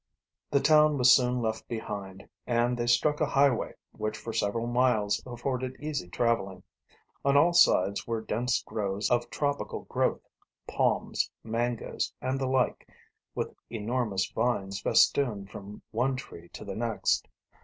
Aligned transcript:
The 0.49 0.59
town 0.61 0.97
was 0.97 1.13
soon 1.15 1.43
left 1.43 1.67
behind 1.67 2.27
and 2.47 2.75
they 2.75 2.87
struck 2.87 3.21
a 3.21 3.27
highway 3.27 3.73
which 3.91 4.17
for 4.17 4.33
several 4.33 4.65
miles 4.65 5.21
afforded 5.27 5.77
easy 5.79 6.09
traveling. 6.09 6.63
On 7.23 7.37
all 7.37 7.53
sides 7.53 8.07
were 8.07 8.19
dense 8.19 8.63
groves 8.63 9.11
of 9.11 9.29
tropical 9.29 9.81
growth, 9.81 10.27
palms, 10.67 11.29
mangoes, 11.43 12.11
and 12.19 12.39
the 12.39 12.47
like, 12.47 12.87
with 13.35 13.53
enormous 13.69 14.25
vines 14.31 14.81
festooned 14.81 15.51
from 15.51 15.83
one 15.91 16.15
tree 16.15 16.49
to 16.49 16.65
the 16.65 16.75
next. 16.75 17.27